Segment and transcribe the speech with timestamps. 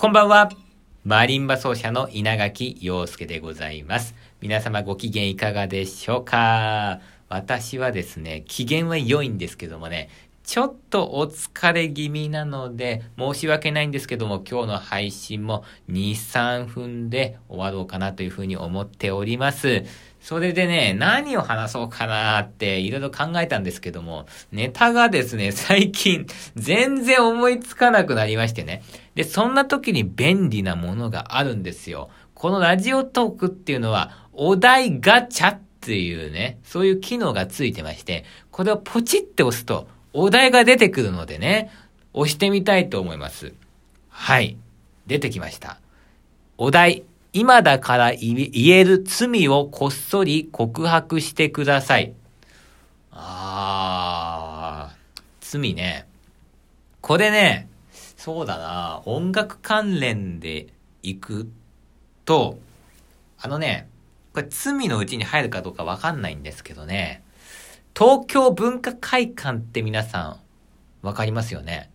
[0.00, 0.48] こんばんは。
[1.04, 4.14] マリンバ奏者の稲垣陽介でございます。
[4.40, 7.00] 皆様ご機嫌いかがでしょうか？
[7.28, 10.08] 私はですね、機嫌は良いんですけどもね、
[10.50, 19.84] ちょっとお疲れ気味なので、申し訳ないんですけども、今日の配信も2、3分で終わろうかなというふうに思っております。
[20.20, 26.26] それでね、何を話そうかなっていろいろ考えたんですけども、ネタがですね、最近
[26.56, 28.82] 全然思いつかなくなりましてね。
[29.14, 32.10] で、そんな時に便利なものがあるんですよ。
[32.34, 41.70] このラジオトークっていうのは、お題ガチャっていうね、そういう機能がついてまして、これをポチって押すと、お題が出てくるのでね、
[42.12, 43.52] 押してみたいと思います。
[44.08, 44.56] はい。
[45.06, 45.78] 出てきました。
[46.58, 52.12] お題、今だから言える罪をこっそり告白してください。
[53.12, 56.06] あー、罪ね。
[57.00, 57.68] これね、
[58.16, 60.66] そうだな、音楽関連で
[61.02, 61.50] 行く
[62.24, 62.58] と、
[63.40, 63.88] あのね、
[64.34, 67.22] これ罪のうちに入るかどうかわかんないんですけどね、
[68.00, 70.38] 東京文化会館って皆さ
[71.02, 71.90] ん、わかりますよね？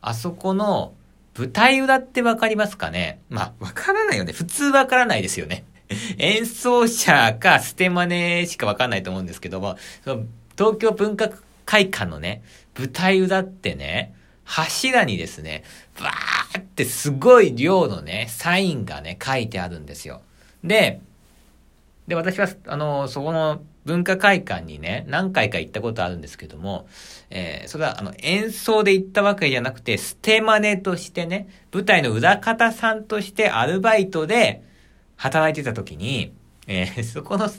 [0.00, 0.94] あそこの
[1.38, 3.20] 舞台裏ってわかりますかね？
[3.30, 4.32] まあ、わからないよね。
[4.32, 5.64] 普通わからないですよね。
[6.18, 10.24] 演奏者かステマネしかわかんないと思うんですけども、その
[10.58, 11.30] 東京文化
[11.64, 12.42] 会館のね、
[12.76, 15.62] 舞台裏ってね、柱にですね、
[16.00, 20.20] バーってすごい量のね、サインがね、書いてあるんですよ。
[20.64, 21.00] で、
[22.08, 26.86] で、私は、あの、そこの文化会館にね、何回か行ったことあるんですけども、
[27.30, 34.62] えー、それはあの演奏で行ったわけじゃなくて、ステマネとしてね、舞台の裏方さんとしてアルバイトで
[35.16, 36.32] 働いてた時に、
[36.66, 37.50] えー、 そこの、わ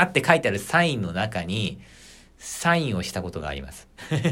[0.00, 1.78] ーって書いてあるサインの中に、
[2.38, 3.88] サインをしたことがあります。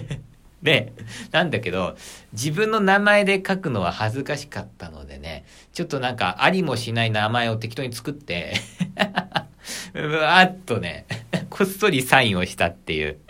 [0.63, 0.93] で、
[1.31, 1.97] なんだけど、
[2.33, 8.55] 自分の名前で書くのは恥ずかしかったのでね、ちょっとなんかありもしない名前を適当に作って
[9.95, 11.07] うわーっとね、
[11.57, 13.21] こっそりサインをしたっていう。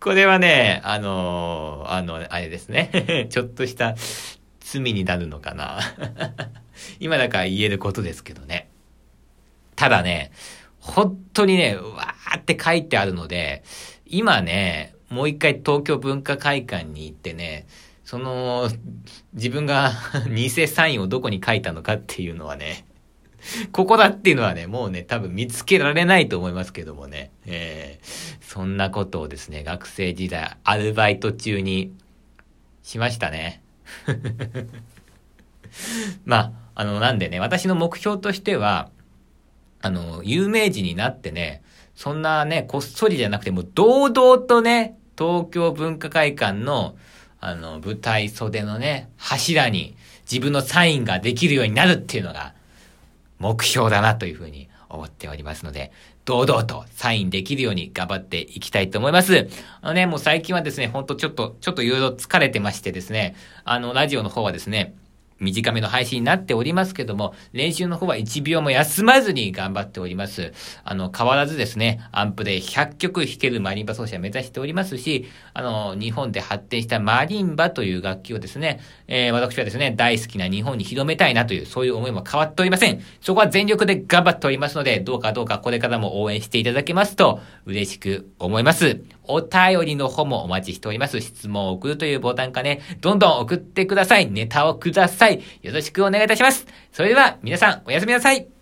[0.00, 3.26] これはね、あのー、あの、あれですね。
[3.28, 3.94] ちょっとした
[4.60, 5.80] 罪になるのかな。
[6.98, 8.70] 今だから言えることですけどね。
[9.74, 10.32] ただね、
[10.80, 13.62] 本当にね、わーって書いてあるので、
[14.06, 17.66] 今ね、もう一回東京文化会館に行ってね、
[18.02, 18.70] その、
[19.34, 19.92] 自分が
[20.34, 22.85] 偽サインをどこに書いたのかっていうのはね、
[23.72, 27.30] ここだっていうのはね、もうね、多分見つけられないと思いますけどもね。
[27.46, 31.92] えー、そんなことをですね、学生時代、アルバイト中に
[32.82, 33.62] しましたね。
[36.24, 38.90] まあ、あの、なんでね、私の目標としては、
[39.82, 41.62] あの、有名人になってね、
[41.94, 46.96] そんなね、こっそりじゃなくて、もう堂々とね、東京文化会館の、
[47.40, 49.96] あの、舞台袖のね、柱に
[50.30, 52.54] 自分のサインができるようになるっていうのが、
[53.38, 55.92] 目標だなというふうに思っておりますので、
[56.24, 59.48] 堂々とサインできるように頑張っていきたいと思います。
[59.80, 64.94] あのね、もう最近はですね、ほんとちょっと、ちょっといろいろ疲れてましてですね、あの、ラジオの方はですね、
[65.38, 70.52] 短めの配信になっておりますけども、練習の方は1秒も休まずに頑張っております。
[70.82, 83.02] あの、変わらずですね、アンプで100曲弾けるマリンバ奏者目指しておりますし、あの、日本で発展したマリンバという楽器をですね、えー、私はですね、大好きな日本に広めたいなという、そういう思いも変わっておりません。
[83.20, 89.02] そこは全力で頑張っておりますので、どうかどうかこれからも応援していただけますと、嬉しく思います。
[89.24, 91.20] お便りの方もお待ちしております。
[91.20, 94.30] 質問を送るというボタンかね、どんどん送ってください。
[94.30, 95.42] ネタをくださいさい。
[95.62, 96.66] よろしくお願いいたします。
[96.92, 98.55] それでは、皆さん、おやすみなさい。